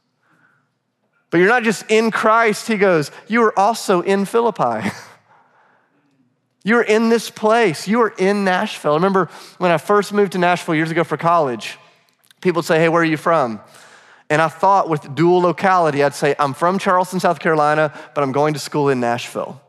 [1.31, 4.89] But you're not just in Christ, he goes, You are also in Philippi.
[6.63, 7.89] You're in this place.
[7.89, 8.93] You are in Nashville.
[8.93, 11.77] I remember when I first moved to Nashville years ago for college,
[12.45, 13.59] people would say, Hey, where are you from?
[14.29, 18.31] And I thought with dual locality, I'd say, I'm from Charleston, South Carolina, but I'm
[18.31, 19.61] going to school in Nashville.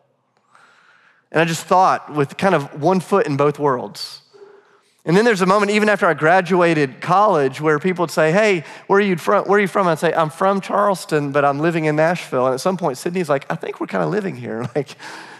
[1.32, 4.22] And I just thought with kind of one foot in both worlds.
[5.04, 8.64] And then there's a moment, even after I graduated college, where people would say, Hey,
[8.86, 9.44] where are you from?
[9.46, 9.88] Where are you from?
[9.88, 12.46] I'd say, I'm from Charleston, but I'm living in Nashville.
[12.46, 14.68] And at some point, Sydney's like, I think we're kind of living here.
[14.76, 14.96] Like,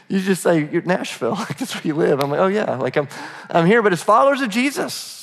[0.09, 1.35] you just say, You're Nashville.
[1.49, 2.21] Like, that's where you live.
[2.21, 2.77] I'm like, Oh, yeah.
[2.77, 3.09] Like, I'm,
[3.51, 5.16] I'm here, but as followers of Jesus,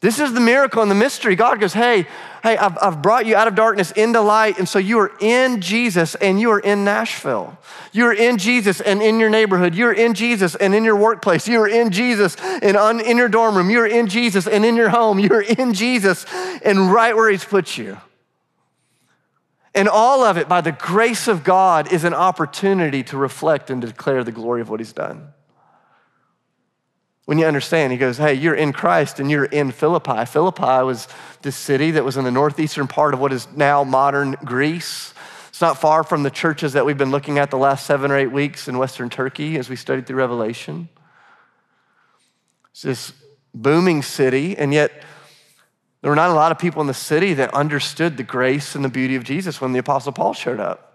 [0.00, 1.34] this is the miracle and the mystery.
[1.34, 2.06] God goes, Hey,
[2.44, 4.58] hey, I've, I've brought you out of darkness into light.
[4.58, 7.58] And so you are in Jesus and you are in Nashville.
[7.92, 9.74] You are in Jesus and in your neighborhood.
[9.74, 11.48] You're in Jesus and in your workplace.
[11.48, 13.70] You are in Jesus and on, in your dorm room.
[13.70, 15.18] You're in Jesus and in your home.
[15.18, 16.24] You're in Jesus
[16.62, 17.98] and right where He's put you.
[19.74, 23.80] And all of it, by the grace of God, is an opportunity to reflect and
[23.80, 25.32] declare the glory of what He's done
[27.28, 30.24] when you understand, he goes, Hey, you're in Christ and you're in Philippi.
[30.24, 31.08] Philippi was
[31.42, 35.12] this city that was in the northeastern part of what is now modern Greece.
[35.50, 38.16] It's not far from the churches that we've been looking at the last seven or
[38.16, 40.88] eight weeks in Western Turkey as we studied through Revelation.
[42.70, 43.12] It's this
[43.52, 44.90] booming city, and yet
[46.00, 48.82] there were not a lot of people in the city that understood the grace and
[48.82, 50.87] the beauty of Jesus when the Apostle Paul showed up.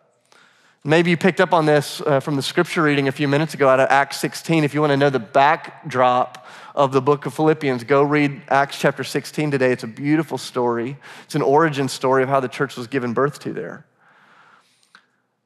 [0.85, 3.69] Maybe you picked up on this uh, from the scripture reading a few minutes ago
[3.69, 4.65] out of Acts 16.
[4.65, 8.77] If you want to know the backdrop of the book of Philippians, go read Acts
[8.77, 9.71] chapter 16 today.
[9.71, 10.97] It's a beautiful story.
[11.23, 13.85] It's an origin story of how the church was given birth to there.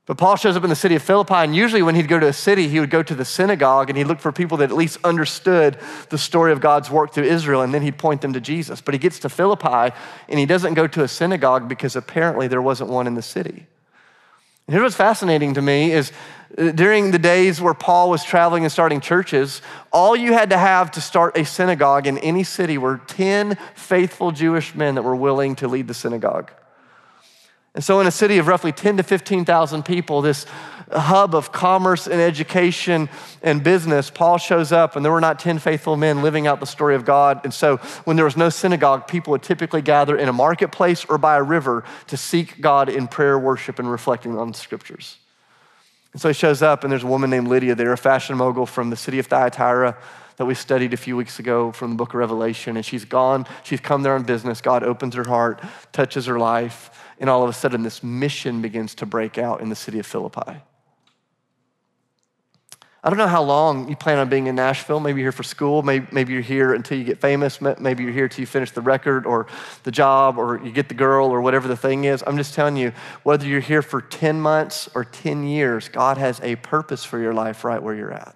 [0.07, 2.27] But Paul shows up in the city of Philippi, and usually when he'd go to
[2.27, 4.75] a city, he would go to the synagogue and he'd look for people that at
[4.75, 5.77] least understood
[6.09, 8.81] the story of God's work through Israel, and then he'd point them to Jesus.
[8.81, 9.95] But he gets to Philippi
[10.29, 13.67] and he doesn't go to a synagogue because apparently there wasn't one in the city.
[14.69, 16.11] Here's what's fascinating to me is
[16.57, 19.61] uh, during the days where Paul was traveling and starting churches,
[19.93, 24.31] all you had to have to start a synagogue in any city were 10 faithful
[24.31, 26.51] Jewish men that were willing to lead the synagogue.
[27.75, 30.45] And so, in a city of roughly 10 to 15,000 people, this
[30.91, 33.09] hub of commerce and education
[33.41, 36.65] and business, Paul shows up, and there were not 10 faithful men living out the
[36.65, 37.41] story of God.
[37.43, 41.17] And so, when there was no synagogue, people would typically gather in a marketplace or
[41.17, 45.17] by a river to seek God in prayer, worship, and reflecting on the scriptures.
[46.13, 48.65] And so he shows up, and there's a woman named Lydia there, a fashion mogul
[48.65, 49.97] from the city of Thyatira
[50.37, 52.77] that we studied a few weeks ago from the book of Revelation.
[52.77, 54.61] And she's gone, she's come there on business.
[54.61, 58.95] God opens her heart, touches her life and all of a sudden, this mission begins
[58.95, 60.61] to break out in the city of Philippi.
[63.07, 64.99] I don't know how long you plan on being in Nashville.
[64.99, 65.81] Maybe you're here for school.
[65.81, 67.61] Maybe, maybe you're here until you get famous.
[67.61, 69.47] Maybe you're here until you finish the record or
[69.83, 72.21] the job or you get the girl or whatever the thing is.
[72.27, 72.91] I'm just telling you,
[73.23, 77.33] whether you're here for 10 months or 10 years, God has a purpose for your
[77.33, 78.35] life right where you're at.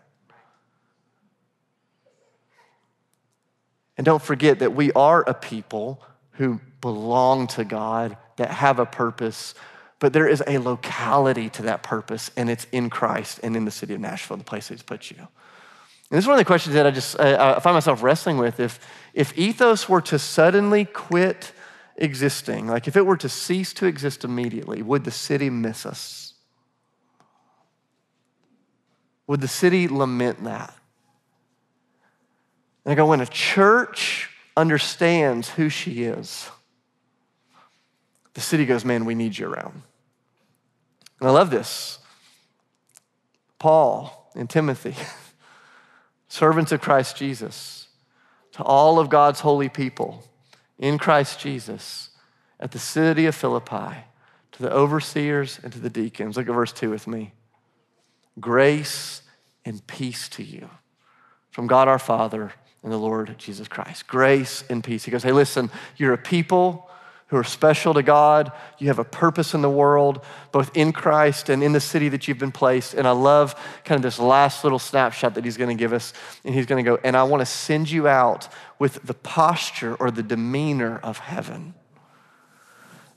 [3.97, 6.01] And don't forget that we are a people
[6.36, 9.53] who belong to God that have a purpose,
[10.02, 13.72] but there is a locality to that purpose, and it's in Christ and in the
[13.72, 15.18] city of Nashville, the place He's put you.
[15.18, 15.28] And
[16.18, 18.60] this is one of the questions that I just I find myself wrestling with.
[18.60, 18.80] If,
[19.14, 21.54] if ethos were to suddenly quit
[21.98, 26.34] existing, like if it were to cease to exist immediately, would the city miss us?
[29.28, 30.76] Would the city lament that?
[32.86, 36.50] And I go, when a church understands who she is,
[38.34, 39.84] the city goes, Man, we need you around.
[41.21, 41.99] And I love this.
[43.60, 44.95] Paul and Timothy,
[46.27, 47.88] servants of Christ Jesus,
[48.53, 50.23] to all of God's holy people
[50.79, 52.10] in Christ Jesus
[52.60, 54.05] at the city of Philippi,
[54.53, 56.38] to the overseers and to the deacons.
[56.38, 57.34] Look at verse 2 with me.
[58.39, 59.21] Grace
[59.63, 60.69] and peace to you
[61.51, 64.07] from God our Father and the Lord Jesus Christ.
[64.07, 65.03] Grace and peace.
[65.03, 66.89] He goes, Hey, listen, you're a people
[67.32, 68.52] who are special to God.
[68.78, 72.28] You have a purpose in the world, both in Christ and in the city that
[72.28, 72.94] you've been placed.
[72.94, 76.12] And I love kind of this last little snapshot that he's going to give us.
[76.44, 79.96] And he's going to go, and I want to send you out with the posture
[79.96, 81.74] or the demeanor of heaven.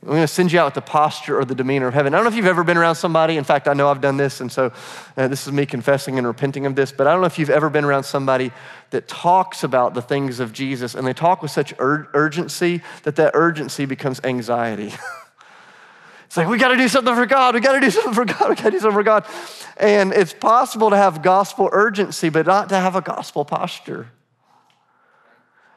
[0.05, 2.13] I'm going to send you out with the posture or the demeanor of heaven.
[2.13, 3.39] I don't know if you've ever been around somebody.
[3.39, 4.71] In fact, I know I've done this, and so
[5.17, 7.49] uh, this is me confessing and repenting of this, but I don't know if you've
[7.49, 8.53] ever been around somebody
[8.91, 13.17] that talks about the things of Jesus and they talk with such ur- urgency that
[13.17, 14.93] that urgency becomes anxiety.
[16.27, 17.55] it's like, we got to do something for God.
[17.55, 18.51] We got to do something for God.
[18.51, 19.25] We got to do something for God.
[19.79, 24.09] And it's possible to have gospel urgency, but not to have a gospel posture.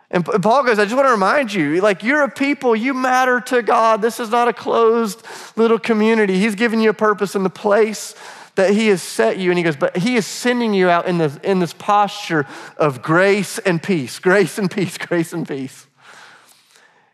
[0.10, 3.42] And Paul goes, I just want to remind you, like, you're a people, you matter
[3.42, 4.02] to God.
[4.02, 5.22] This is not a closed
[5.58, 6.40] little community.
[6.40, 8.16] He's given you a purpose in the place
[8.56, 9.52] that He has set you.
[9.52, 13.02] And He goes, but He is sending you out in this, in this posture of
[13.02, 15.87] grace and peace, grace and peace, grace and peace.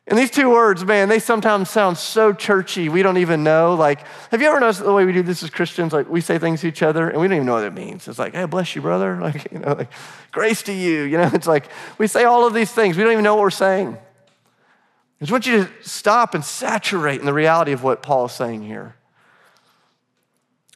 [0.05, 3.73] And these two words, man, they sometimes sound so churchy, we don't even know.
[3.73, 5.93] Like, have you ever noticed the way we do this as Christians?
[5.93, 8.07] Like, we say things to each other and we don't even know what it means.
[8.09, 9.17] It's like, hey, bless you, brother.
[9.23, 9.89] Like, you know, like,
[10.31, 11.03] grace to you.
[11.03, 13.43] You know, it's like we say all of these things, we don't even know what
[13.43, 13.95] we're saying.
[13.95, 18.33] I just want you to stop and saturate in the reality of what Paul is
[18.33, 18.95] saying here.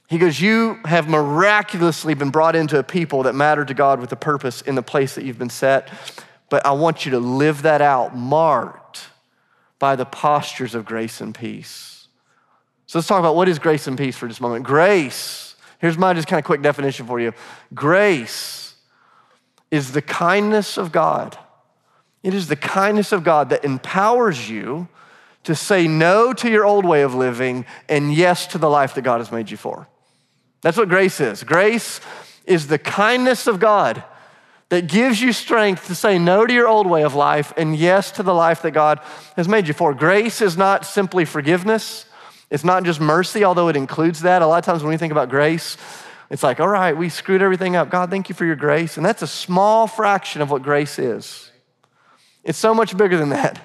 [0.08, 4.14] He goes, You have miraculously been brought into a people that matter to God with
[4.14, 5.90] a purpose in the place that you've been set.
[6.50, 8.87] But I want you to live that out, marked
[9.80, 12.08] by the postures of grace and peace.
[12.86, 14.66] So let's talk about what is grace and peace for just a moment.
[14.66, 17.34] Grace, here's my just kind of quick definition for you
[17.74, 18.76] grace
[19.70, 21.38] is the kindness of God.
[22.24, 24.88] It is the kindness of God that empowers you
[25.44, 29.04] to say no to your old way of living and yes to the life that
[29.04, 29.88] God has made you for.
[30.62, 31.44] That's what grace is.
[31.44, 32.02] Grace
[32.46, 34.04] is the kindness of God
[34.70, 38.12] that gives you strength to say no to your old way of life and yes
[38.12, 39.00] to the life that God
[39.36, 39.94] has made you for.
[39.94, 42.06] Grace is not simply forgiveness,
[42.50, 44.42] it's not just mercy, although it includes that.
[44.42, 45.78] A lot of times when we think about grace,
[46.30, 47.90] it's like, all right, we screwed everything up.
[47.90, 48.98] God, thank you for your grace.
[48.98, 51.52] And that's a small fraction of what grace is.
[52.44, 53.62] It's so much bigger than that.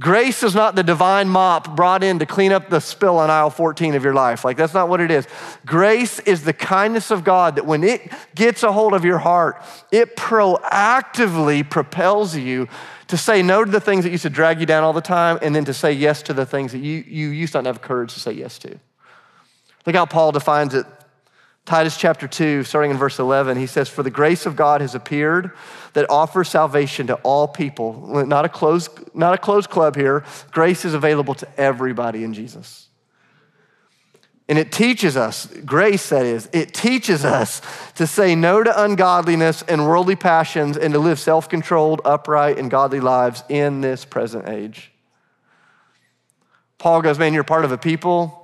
[0.00, 3.50] Grace is not the divine mop brought in to clean up the spill on aisle
[3.50, 4.44] 14 of your life.
[4.44, 5.26] Like, that's not what it is.
[5.64, 9.62] Grace is the kindness of God that when it gets a hold of your heart,
[9.92, 12.68] it proactively propels you
[13.06, 15.38] to say no to the things that used to drag you down all the time
[15.42, 17.80] and then to say yes to the things that you, you used not to have
[17.80, 18.80] courage to say yes to.
[19.86, 20.86] Look how Paul defines it
[21.64, 24.94] Titus chapter 2, starting in verse 11, he says, For the grace of God has
[24.94, 25.52] appeared
[25.94, 28.26] that offers salvation to all people.
[28.26, 30.24] Not a closed, not a closed club here.
[30.50, 32.88] Grace is available to everybody in Jesus.
[34.46, 37.62] And it teaches us, grace that is, it teaches us
[37.94, 42.70] to say no to ungodliness and worldly passions and to live self controlled, upright, and
[42.70, 44.92] godly lives in this present age.
[46.76, 48.43] Paul goes, Man, you're part of a people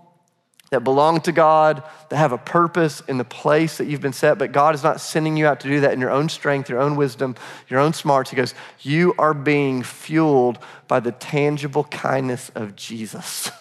[0.70, 4.38] that belong to God, that have a purpose in the place that you've been set,
[4.38, 6.80] but God is not sending you out to do that in your own strength, your
[6.80, 7.35] own wisdom,
[7.68, 8.30] your own smarts.
[8.30, 13.50] He goes, You are being fueled by the tangible kindness of Jesus.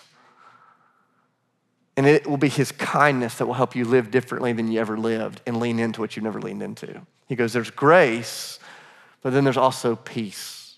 [1.97, 4.97] And it will be his kindness that will help you live differently than you ever
[4.97, 7.01] lived and lean into what you've never leaned into.
[7.27, 8.57] He goes, There's grace,
[9.21, 10.77] but then there's also peace.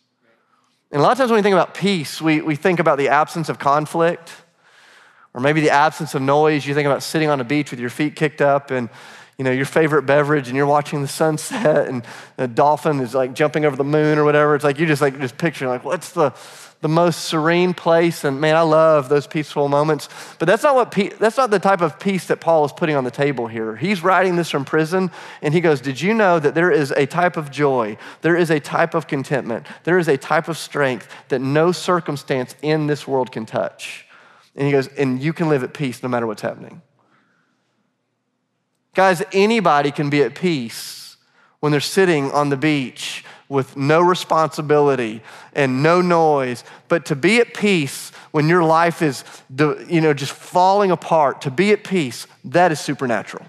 [0.91, 3.09] And a lot of times when we think about peace, we, we think about the
[3.09, 4.31] absence of conflict
[5.33, 6.65] or maybe the absence of noise.
[6.65, 8.89] You think about sitting on a beach with your feet kicked up and
[9.37, 12.03] you know, your favorite beverage and you're watching the sunset and
[12.37, 14.53] a dolphin is like jumping over the moon or whatever.
[14.53, 16.31] It's like you just like just picturing like what's the
[16.81, 20.09] the most serene place and man, I love those peaceful moments.
[20.39, 22.95] But that's not what pe- that's not the type of peace that Paul is putting
[22.95, 23.75] on the table here.
[23.75, 25.09] He's writing this from prison
[25.41, 28.51] and he goes, "Did you know that there is a type of joy, there is
[28.51, 33.07] a type of contentment, there is a type of strength that no circumstance in this
[33.07, 34.05] world can touch?"
[34.55, 36.81] And he goes, and you can live at peace no matter what's happening.
[38.93, 41.15] Guys, anybody can be at peace
[41.61, 45.21] when they're sitting on the beach with no responsibility
[45.53, 46.63] and no noise.
[46.87, 49.23] But to be at peace when your life is,
[49.57, 53.45] you know, just falling apart, to be at peace, that is supernatural.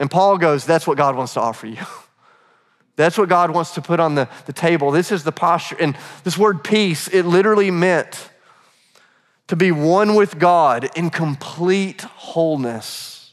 [0.00, 1.78] And Paul goes, that's what God wants to offer you.
[2.96, 4.90] That's what God wants to put on the, the table.
[4.90, 5.76] This is the posture.
[5.78, 8.28] And this word peace, it literally meant
[9.48, 13.32] to be one with God in complete wholeness.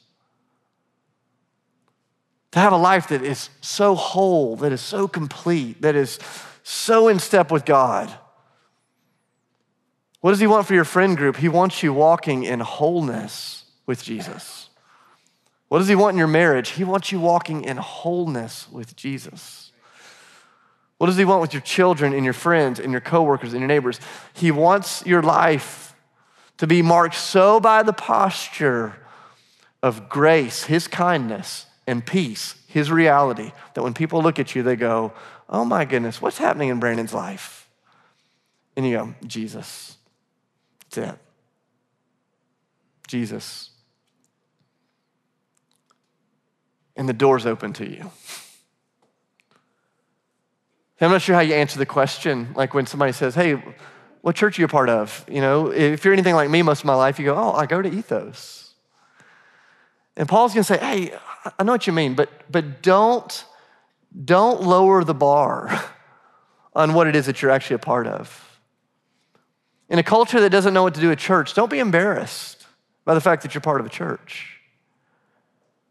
[2.52, 6.20] To have a life that is so whole, that is so complete, that is
[6.64, 8.14] so in step with God.
[10.22, 11.36] What does He want for your friend group?
[11.36, 14.70] He wants you walking in wholeness with Jesus.
[15.68, 16.70] What does He want in your marriage?
[16.70, 19.74] He wants you walking in wholeness with Jesus.
[20.98, 23.68] What does He want with your children and your friends and your coworkers and your
[23.68, 24.00] neighbors?
[24.34, 25.85] He wants your life
[26.58, 28.96] to be marked so by the posture
[29.84, 34.76] of grace, His kindness, and peace, His reality, that when people look at you, they
[34.76, 35.14] go,
[35.48, 37.70] Oh my goodness, what's happening in Brandon's life?
[38.76, 39.98] And you go, Jesus.
[40.90, 41.20] That's it.
[43.08, 43.70] Jesus.
[46.96, 48.12] And the door's open to you.
[51.02, 53.62] I'm not sure how you answer the question, like when somebody says, Hey,
[54.26, 55.24] what church are you a part of?
[55.30, 57.68] You know, if you're anything like me most of my life, you go, Oh, I
[57.68, 58.74] go to Ethos.
[60.18, 61.16] And Paul's gonna say, Hey,
[61.60, 63.46] I know what you mean, but, but don't,
[64.26, 65.80] don't lower the bar
[66.74, 68.60] on what it is that you're actually a part of.
[69.90, 72.66] In a culture that doesn't know what to do at church, don't be embarrassed
[73.04, 74.60] by the fact that you're part of a church.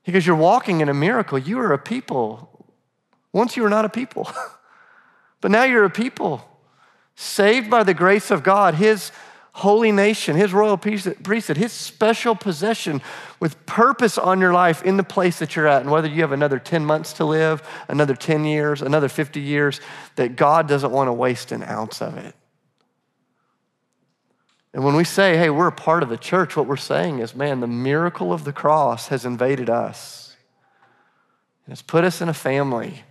[0.04, 1.38] Because you're walking in a miracle.
[1.38, 2.66] You are a people.
[3.32, 4.28] Once you were not a people.
[5.40, 6.53] But now you're a people
[7.16, 9.12] saved by the grace of God, His
[9.52, 13.00] holy nation, His royal priesthood, His special possession
[13.38, 15.82] with purpose on your life in the place that you're at.
[15.82, 19.80] And whether you have another 10 months to live, another 10 years, another 50 years,
[20.16, 22.34] that God doesn't want to waste an ounce of it.
[24.72, 27.36] And when we say, hey, we're a part of the church, what we're saying is,
[27.36, 30.36] man, the miracle of the cross has invaded us.
[31.64, 33.04] And it's put us in a family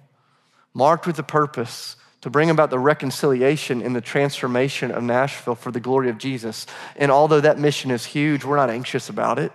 [0.73, 5.71] marked with a purpose to bring about the reconciliation and the transformation of Nashville for
[5.71, 6.65] the glory of Jesus.
[6.95, 9.51] And although that mission is huge, we're not anxious about it.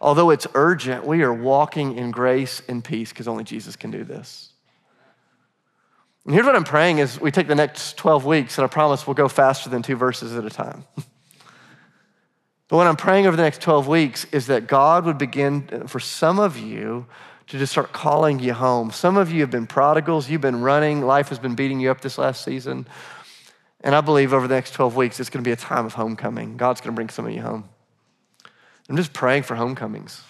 [0.00, 4.02] Although it's urgent, we are walking in grace and peace because only Jesus can do
[4.02, 4.52] this.
[6.24, 9.06] And here's what I'm praying as we take the next 12 weeks, and I promise
[9.06, 10.84] we'll go faster than two verses at a time.
[10.96, 15.86] but what I'm praying over the next 12 weeks is that God would begin, uh,
[15.86, 17.06] for some of you,
[17.48, 18.90] to just start calling you home.
[18.90, 22.00] Some of you have been prodigals, you've been running, life has been beating you up
[22.00, 22.86] this last season.
[23.80, 25.94] And I believe over the next 12 weeks, it's going to be a time of
[25.94, 26.56] homecoming.
[26.56, 27.68] God's going to bring some of you home.
[28.88, 30.22] I'm just praying for homecomings.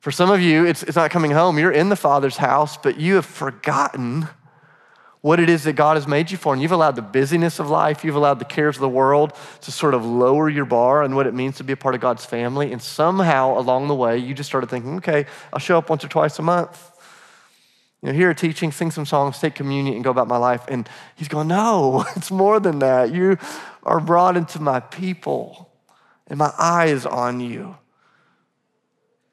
[0.00, 1.58] For some of you, it's, it's not coming home.
[1.58, 4.28] You're in the Father's house, but you have forgotten
[5.20, 6.52] what it is that God has made you for.
[6.52, 9.72] And you've allowed the busyness of life, you've allowed the cares of the world to
[9.72, 12.24] sort of lower your bar on what it means to be a part of God's
[12.24, 12.72] family.
[12.72, 16.08] And somehow along the way, you just started thinking, okay, I'll show up once or
[16.08, 16.92] twice a month.
[18.02, 20.64] You know, hear a teaching, sing some songs, take communion, and go about my life.
[20.68, 23.12] And he's going, no, it's more than that.
[23.12, 23.38] You
[23.82, 25.68] are brought into my people,
[26.28, 27.76] and my eye is on you.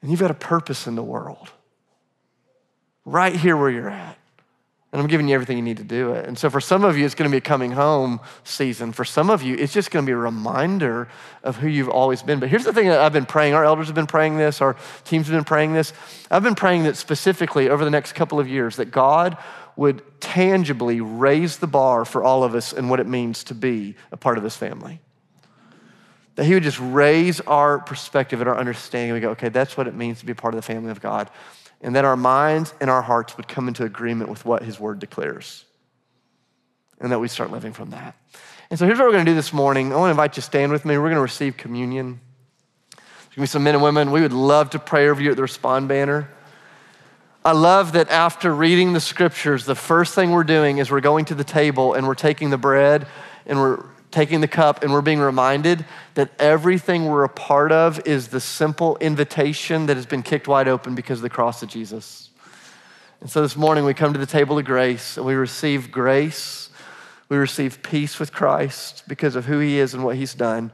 [0.02, 1.50] And you've got a purpose in the world,
[3.04, 4.15] right here where you're at.
[4.96, 6.24] And I'm giving you everything you need to do it.
[6.24, 8.92] And so for some of you, it's going to be a coming home season.
[8.92, 11.08] For some of you, it's just going to be a reminder
[11.42, 12.40] of who you've always been.
[12.40, 13.52] But here's the thing that I've been praying.
[13.52, 14.74] Our elders have been praying this, our
[15.04, 15.92] teams have been praying this.
[16.30, 19.36] I've been praying that specifically over the next couple of years, that God
[19.76, 23.96] would tangibly raise the bar for all of us and what it means to be
[24.12, 25.02] a part of this family.
[26.36, 29.12] That He would just raise our perspective and our understanding.
[29.12, 31.02] We go, okay, that's what it means to be a part of the family of
[31.02, 31.28] God
[31.80, 34.98] and that our minds and our hearts would come into agreement with what his word
[34.98, 35.64] declares,
[37.00, 38.16] and that we start living from that.
[38.70, 39.92] And so here's what we're going to do this morning.
[39.92, 40.96] I want to invite you to stand with me.
[40.96, 42.20] We're going to receive communion.
[42.90, 44.10] There's going to be some men and women.
[44.10, 46.28] We would love to pray over you at the Respond banner.
[47.44, 51.26] I love that after reading the scriptures, the first thing we're doing is we're going
[51.26, 53.06] to the table and we're taking the bread
[53.46, 55.84] and we're taking the cup and we're being reminded
[56.14, 60.68] that everything we're a part of is the simple invitation that has been kicked wide
[60.68, 62.30] open because of the cross of Jesus.
[63.20, 66.70] And so this morning we come to the table of grace and we receive grace.
[67.28, 70.70] We receive peace with Christ because of who he is and what he's done.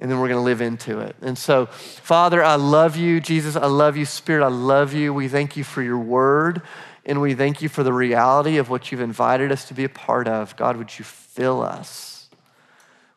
[0.00, 1.14] And then we're going to live into it.
[1.22, 3.20] And so, Father, I love you.
[3.20, 4.04] Jesus, I love you.
[4.04, 5.14] Spirit, I love you.
[5.14, 6.62] We thank you for your word.
[7.06, 9.88] And we thank you for the reality of what you've invited us to be a
[9.88, 10.56] part of.
[10.56, 12.13] God, would you fill us?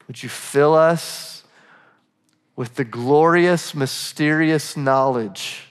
[0.07, 1.43] Would you fill us
[2.55, 5.67] with the glorious, mysterious knowledge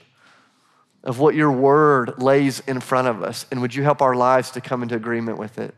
[1.03, 3.45] of what your word lays in front of us?
[3.51, 5.73] And would you help our lives to come into agreement with it?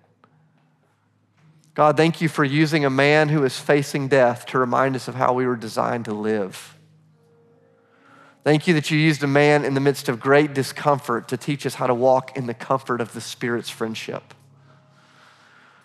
[1.74, 5.16] God, thank you for using a man who is facing death to remind us of
[5.16, 6.76] how we were designed to live.
[8.43, 11.66] Thank you that you used a man in the midst of great discomfort to teach
[11.66, 14.34] us how to walk in the comfort of the Spirit's friendship.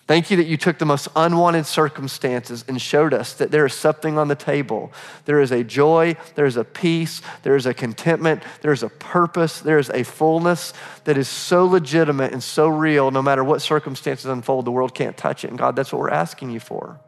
[0.06, 3.72] Thank you that you took the most unwanted circumstances and showed us that there is
[3.72, 4.92] something on the table.
[5.24, 8.90] There is a joy, there is a peace, there is a contentment, there is a
[8.90, 10.74] purpose, there is a fullness
[11.04, 15.16] that is so legitimate and so real, no matter what circumstances unfold, the world can't
[15.16, 15.48] touch it.
[15.48, 17.00] And God, that's what we're asking you for.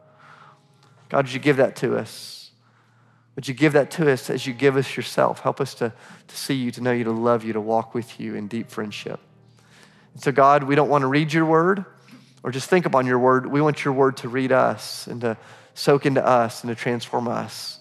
[1.09, 2.49] God, would you give that to us?
[3.35, 5.41] Would you give that to us as you give us yourself?
[5.41, 5.93] Help us to,
[6.27, 8.71] to see you, to know you, to love you, to walk with you in deep
[8.71, 9.19] friendship.
[10.15, 11.85] And so, God, we don't want to read your word
[12.47, 13.45] or just think upon your word.
[13.45, 15.35] We want your word to read us and to
[15.73, 17.79] soak into us and to transform us.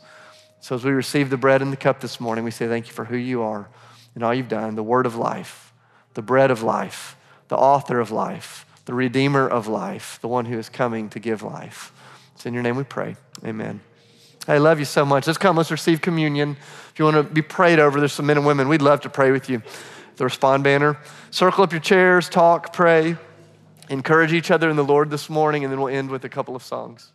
[0.59, 2.93] So as we receive the bread and the cup this morning, we say thank you
[2.93, 3.69] for who you are
[4.17, 5.73] and all you've done the word of life,
[6.15, 10.59] the bread of life, the author of life, the redeemer of life, the one who
[10.59, 11.93] is coming to give life.
[12.35, 13.15] It's in your name we pray.
[13.45, 13.79] Amen.
[14.49, 15.29] I love you so much.
[15.29, 16.57] Let's come, let's receive communion.
[16.91, 18.67] If you want to be prayed over, there's some men and women.
[18.67, 19.63] We'd love to pray with you.
[20.17, 20.99] The respond banner.
[21.31, 23.17] Circle up your chairs, talk, pray
[23.89, 26.57] encourage each other in the Lord this morning, and then we'll end with a couple
[26.57, 27.13] of songs.